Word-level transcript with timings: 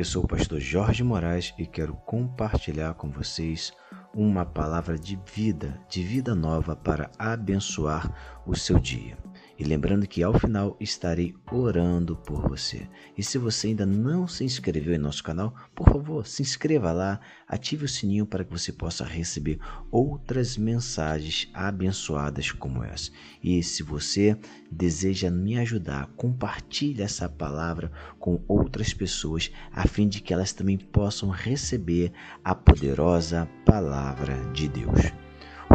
Eu 0.00 0.04
sou 0.06 0.24
o 0.24 0.26
pastor 0.26 0.58
Jorge 0.58 1.04
Moraes 1.04 1.52
e 1.58 1.66
quero 1.66 1.92
compartilhar 1.92 2.94
com 2.94 3.10
vocês 3.10 3.70
uma 4.14 4.46
palavra 4.46 4.98
de 4.98 5.20
vida, 5.34 5.78
de 5.90 6.02
vida 6.02 6.34
nova 6.34 6.74
para 6.74 7.10
abençoar 7.18 8.10
o 8.46 8.56
seu 8.56 8.78
dia. 8.78 9.18
E 9.60 9.62
lembrando 9.62 10.08
que 10.08 10.22
ao 10.22 10.38
final 10.38 10.74
estarei 10.80 11.34
orando 11.52 12.16
por 12.16 12.48
você. 12.48 12.88
E 13.14 13.22
se 13.22 13.36
você 13.36 13.66
ainda 13.66 13.84
não 13.84 14.26
se 14.26 14.42
inscreveu 14.42 14.94
em 14.94 14.98
nosso 14.98 15.22
canal, 15.22 15.54
por 15.74 15.86
favor, 15.86 16.26
se 16.26 16.40
inscreva 16.40 16.92
lá, 16.92 17.20
ative 17.46 17.84
o 17.84 17.88
sininho 17.88 18.24
para 18.24 18.42
que 18.42 18.50
você 18.50 18.72
possa 18.72 19.04
receber 19.04 19.58
outras 19.90 20.56
mensagens 20.56 21.50
abençoadas 21.52 22.50
como 22.50 22.82
essa. 22.82 23.10
E 23.44 23.62
se 23.62 23.82
você 23.82 24.34
deseja 24.72 25.30
me 25.30 25.58
ajudar, 25.58 26.06
compartilhe 26.16 27.02
essa 27.02 27.28
palavra 27.28 27.92
com 28.18 28.42
outras 28.48 28.94
pessoas 28.94 29.52
a 29.70 29.86
fim 29.86 30.08
de 30.08 30.22
que 30.22 30.32
elas 30.32 30.54
também 30.54 30.78
possam 30.78 31.28
receber 31.28 32.14
a 32.42 32.54
poderosa 32.54 33.46
palavra 33.66 34.42
de 34.54 34.68
Deus. 34.68 35.29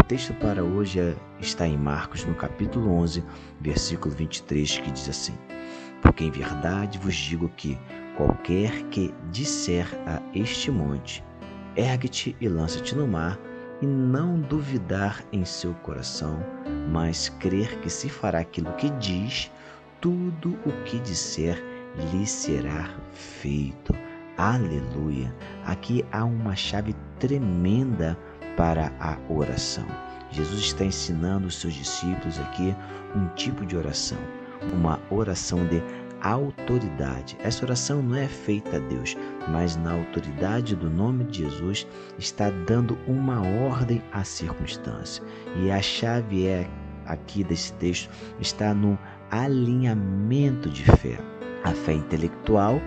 Texto 0.08 0.36
para 0.36 0.64
hoje 0.64 1.00
é, 1.00 1.16
está 1.40 1.68
em 1.68 1.76
Marcos, 1.76 2.24
no 2.26 2.36
capítulo 2.36 2.92
11, 2.92 3.24
versículo 3.60 4.14
23, 4.14 4.78
que 4.78 4.92
diz 4.92 5.10
assim: 5.10 5.34
Porque 6.00 6.26
em 6.26 6.30
verdade 6.30 7.00
vos 7.00 7.16
digo 7.16 7.50
que 7.58 7.76
qualquer 8.16 8.84
que 8.90 9.12
disser 9.32 9.88
a 10.06 10.22
este 10.38 10.70
monte, 10.70 11.24
ergue-te 11.76 12.36
e 12.40 12.48
lança-te 12.48 12.96
no 12.96 13.08
mar, 13.08 13.40
e 13.82 13.88
não 13.88 14.40
duvidar 14.42 15.24
em 15.34 15.44
seu 15.44 15.74
coração, 15.76 16.40
mas 16.92 17.30
crer 17.40 17.80
que 17.80 17.90
se 17.90 18.08
fará 18.08 18.42
aquilo 18.42 18.72
que 18.74 18.92
diz, 18.92 19.52
tudo 20.02 20.56
o 20.68 20.84
que 20.84 21.00
disser 21.00 21.60
lhe 22.12 22.28
será 22.28 22.94
feito. 23.12 23.92
Aleluia! 24.38 25.34
Aqui 25.66 26.06
há 26.12 26.26
uma 26.26 26.56
chave 26.56 26.94
tremenda 27.20 28.16
para 28.56 28.92
a 29.00 29.18
oração. 29.30 29.86
Jesus 30.32 30.62
está 30.62 30.86
ensinando 30.86 31.48
os 31.48 31.56
seus 31.56 31.74
discípulos 31.74 32.40
aqui 32.40 32.76
um 33.16 33.28
tipo 33.36 33.66
de 33.66 33.78
oração, 33.78 34.18
uma 34.74 35.00
oração 35.10 35.66
de 35.68 35.82
autoridade. 36.22 37.38
Essa 37.44 37.66
oração 37.66 38.02
não 38.02 38.16
é 38.16 38.28
feita 38.28 38.78
a 38.78 38.80
Deus, 38.80 39.16
mas 39.50 39.76
na 39.78 39.94
autoridade 39.94 40.76
do 40.76 40.90
nome 40.90 41.24
de 41.26 41.44
Jesus 41.44 41.88
está 42.18 42.50
dando 42.66 42.98
uma 43.08 43.42
ordem 43.42 44.02
à 44.12 44.24
circunstância. 44.24 45.24
E 45.56 45.70
a 45.70 45.82
chave 45.82 46.48
é 46.48 46.68
aqui 47.06 47.44
desse 47.44 47.72
texto 47.74 48.10
está 48.40 48.74
no 48.74 48.98
alinhamento 49.32 50.70
de 50.70 50.84
fé. 50.84 51.18
A 51.64 51.72
fé 51.72 51.94
intelectual 51.94 52.80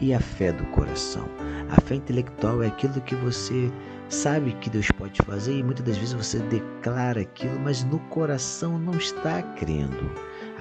e 0.00 0.12
a 0.12 0.20
fé 0.20 0.52
do 0.52 0.64
coração. 0.66 1.26
A 1.70 1.80
fé 1.80 1.94
intelectual 1.94 2.62
é 2.62 2.66
aquilo 2.66 3.00
que 3.00 3.14
você 3.14 3.70
sabe 4.08 4.52
que 4.60 4.70
Deus 4.70 4.90
pode 4.92 5.20
fazer 5.22 5.58
e 5.58 5.62
muitas 5.62 5.84
das 5.84 5.96
vezes 5.96 6.14
você 6.14 6.38
declara 6.38 7.20
aquilo, 7.20 7.58
mas 7.60 7.84
no 7.84 7.98
coração 8.08 8.78
não 8.78 8.94
está 8.94 9.42
crendo. 9.42 10.10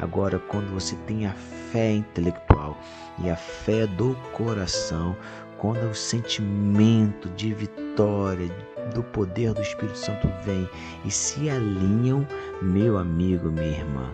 Agora, 0.02 0.40
quando 0.40 0.74
você 0.74 0.96
tem 1.08 1.26
a 1.26 1.34
fé 1.72 1.94
intelectual 1.94 2.78
e 3.24 3.30
a 3.30 3.36
fé 3.36 3.88
do 3.88 4.16
coração, 4.34 5.16
quando 5.58 5.90
o 5.90 5.96
sentimento 5.96 7.30
de 7.30 7.54
vitória, 7.54 8.50
do 8.94 9.04
poder 9.04 9.54
do 9.54 9.62
Espírito 9.62 9.98
Santo 9.98 10.28
vem 10.44 10.70
e 11.04 11.12
se 11.12 11.50
alinham, 11.50 12.28
meu 12.62 12.98
amigo, 12.98 13.50
minha 13.50 13.80
irmã, 13.80 14.12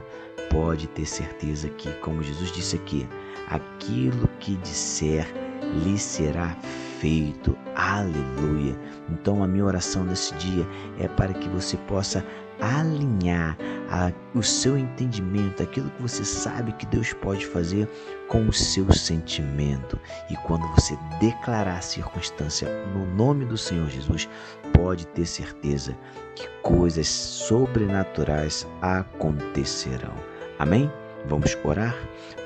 pode 0.49 0.87
ter 0.87 1.05
certeza 1.05 1.69
que, 1.69 1.91
como 1.99 2.23
Jesus 2.23 2.51
disse 2.51 2.75
aqui, 2.75 3.07
aquilo 3.49 4.27
que 4.39 4.55
disser 4.57 5.27
lhe 5.73 5.97
será 5.97 6.55
feito. 6.99 7.57
Aleluia. 7.75 8.77
Então 9.09 9.43
a 9.43 9.47
minha 9.47 9.65
oração 9.65 10.03
nesse 10.03 10.33
dia 10.35 10.65
é 10.99 11.07
para 11.07 11.33
que 11.33 11.49
você 11.49 11.77
possa 11.87 12.23
alinhar 12.61 13.57
a, 13.89 14.11
o 14.35 14.43
seu 14.43 14.77
entendimento, 14.77 15.63
aquilo 15.63 15.89
que 15.89 16.01
você 16.01 16.23
sabe 16.23 16.71
que 16.73 16.85
Deus 16.85 17.11
pode 17.13 17.45
fazer 17.45 17.89
com 18.27 18.47
o 18.47 18.53
seu 18.53 18.91
sentimento. 18.93 19.99
E 20.29 20.35
quando 20.37 20.65
você 20.75 20.97
declarar 21.19 21.77
a 21.77 21.81
circunstância 21.81 22.69
no 22.93 23.05
nome 23.15 23.45
do 23.45 23.57
Senhor 23.57 23.89
Jesus, 23.89 24.29
pode 24.73 25.07
ter 25.07 25.25
certeza 25.25 25.97
que 26.35 26.47
coisas 26.61 27.07
sobrenaturais 27.07 28.67
acontecerão. 28.81 30.13
Amém? 30.59 30.89
Vamos 31.27 31.57
orar? 31.63 31.95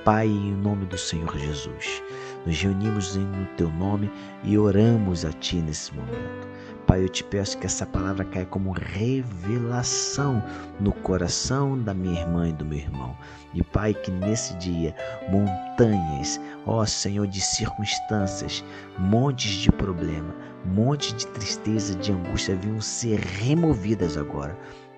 Pai, 0.04 0.28
em 0.28 0.54
nome 0.54 0.86
do 0.86 0.98
Senhor 0.98 1.38
Jesus, 1.38 2.02
nos 2.46 2.62
reunimos 2.62 3.16
no 3.16 3.46
teu 3.58 3.70
nome 3.72 4.12
e 4.44 4.58
oramos 4.58 5.26
a 5.26 5.32
ti 5.32 5.58
nesse 5.58 5.94
momento. 5.94 6.56
Pai, 6.86 7.04
eu 7.04 7.10
te 7.10 7.24
peço 7.24 7.58
que 7.58 7.66
essa 7.66 7.84
palavra 7.84 8.24
caia 8.24 8.46
como 8.46 8.72
revelação 8.72 10.44
no 10.80 10.94
coração 10.94 11.82
da 11.82 11.96
minha 11.96 12.22
irmã 12.22 12.50
e 12.50 12.54
do 12.54 12.64
meu 12.64 12.78
irmão. 12.78 13.18
E 13.56 13.64
Pai, 13.64 13.92
que 13.94 14.12
nesse 14.12 14.56
dia 14.58 14.96
montanhas, 15.32 16.40
ó 16.66 16.86
Senhor, 16.86 17.26
de 17.26 17.42
circunstâncias, 17.42 18.64
montes 19.00 19.52
de 19.54 19.72
problema, 19.72 20.36
montes 20.64 21.14
de 21.14 21.26
tristeza, 21.28 21.96
de 21.96 22.12
angústia 22.12 22.56
venham 22.56 22.80
ser 22.80 23.20
removidas 23.20 24.16
agora 24.16 24.56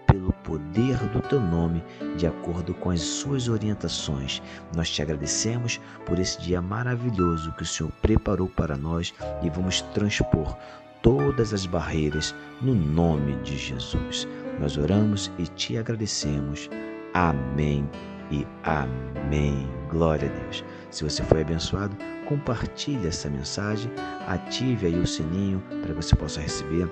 pelo 0.07 0.33
poder 0.43 0.97
do 1.13 1.21
teu 1.21 1.39
nome, 1.39 1.83
de 2.17 2.25
acordo 2.25 2.73
com 2.73 2.89
as 2.89 3.01
suas 3.01 3.47
orientações. 3.47 4.41
Nós 4.75 4.89
te 4.89 5.01
agradecemos 5.01 5.79
por 6.05 6.17
esse 6.17 6.41
dia 6.41 6.61
maravilhoso 6.61 7.51
que 7.53 7.63
o 7.63 7.65
Senhor 7.65 7.91
preparou 8.01 8.47
para 8.47 8.75
nós 8.75 9.13
e 9.43 9.49
vamos 9.49 9.81
transpor 9.93 10.57
todas 11.01 11.53
as 11.53 11.65
barreiras 11.65 12.33
no 12.61 12.73
nome 12.73 13.35
de 13.43 13.57
Jesus. 13.57 14.27
Nós 14.59 14.77
oramos 14.77 15.31
e 15.37 15.43
te 15.43 15.77
agradecemos. 15.77 16.69
Amém 17.13 17.87
e 18.31 18.45
amém. 18.63 19.67
Glória 19.89 20.29
a 20.29 20.39
Deus. 20.41 20.63
Se 20.91 21.03
você 21.03 21.23
foi 21.23 21.41
abençoado, 21.41 21.95
compartilhe 22.27 23.07
essa 23.07 23.29
mensagem, 23.29 23.91
ative 24.27 24.87
aí 24.87 24.99
o 24.99 25.07
sininho 25.07 25.61
para 25.81 25.93
que 25.93 26.01
você 26.01 26.15
possa 26.15 26.41
receber 26.41 26.89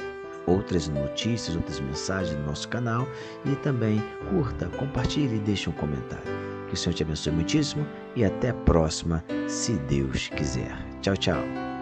outras 0.47 0.87
notícias, 0.87 1.55
outras 1.55 1.79
mensagens 1.79 2.37
no 2.39 2.45
nosso 2.45 2.67
canal 2.67 3.07
e 3.45 3.55
também 3.57 4.01
curta, 4.29 4.67
compartilhe 4.77 5.35
e 5.35 5.39
deixe 5.39 5.69
um 5.69 5.73
comentário. 5.73 6.25
Que 6.67 6.73
o 6.73 6.77
Senhor 6.77 6.95
te 6.95 7.03
abençoe 7.03 7.33
muitíssimo 7.33 7.85
e 8.15 8.25
até 8.25 8.49
a 8.49 8.53
próxima, 8.53 9.23
se 9.47 9.73
Deus 9.73 10.29
quiser. 10.29 10.75
Tchau, 11.01 11.15
tchau. 11.17 11.74